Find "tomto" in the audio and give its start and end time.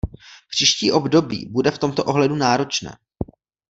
1.77-2.03